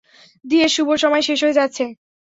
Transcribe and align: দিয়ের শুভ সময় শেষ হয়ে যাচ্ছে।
দিয়ের 0.45 0.71
শুভ 0.75 0.87
সময় 0.95 1.23
শেষ 1.27 1.39
হয়ে 1.43 1.57
যাচ্ছে। 1.59 1.83